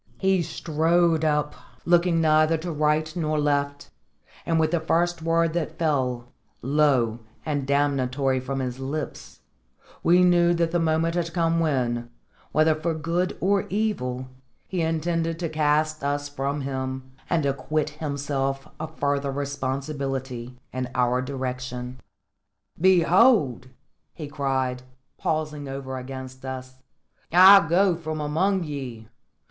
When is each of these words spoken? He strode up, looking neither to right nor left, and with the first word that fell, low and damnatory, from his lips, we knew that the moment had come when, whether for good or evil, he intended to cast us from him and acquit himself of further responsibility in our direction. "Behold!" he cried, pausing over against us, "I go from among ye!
He 0.17 0.41
strode 0.41 1.23
up, 1.23 1.53
looking 1.85 2.19
neither 2.21 2.57
to 2.57 2.71
right 2.71 3.15
nor 3.15 3.39
left, 3.39 3.91
and 4.47 4.59
with 4.59 4.71
the 4.71 4.79
first 4.79 5.21
word 5.21 5.53
that 5.53 5.77
fell, 5.77 6.33
low 6.63 7.19
and 7.45 7.67
damnatory, 7.67 8.39
from 8.39 8.61
his 8.61 8.79
lips, 8.79 9.41
we 10.01 10.23
knew 10.23 10.55
that 10.55 10.71
the 10.71 10.79
moment 10.79 11.13
had 11.13 11.31
come 11.33 11.59
when, 11.59 12.09
whether 12.51 12.73
for 12.73 12.95
good 12.95 13.37
or 13.39 13.67
evil, 13.69 14.27
he 14.67 14.81
intended 14.81 15.37
to 15.37 15.49
cast 15.49 16.03
us 16.03 16.27
from 16.27 16.61
him 16.61 17.11
and 17.29 17.45
acquit 17.45 17.91
himself 17.91 18.67
of 18.79 18.97
further 18.99 19.31
responsibility 19.31 20.57
in 20.73 20.89
our 20.95 21.21
direction. 21.21 21.99
"Behold!" 22.79 23.67
he 24.15 24.27
cried, 24.27 24.81
pausing 25.19 25.69
over 25.69 25.95
against 25.95 26.43
us, 26.43 26.81
"I 27.31 27.67
go 27.69 27.95
from 27.95 28.19
among 28.19 28.63
ye! 28.63 29.07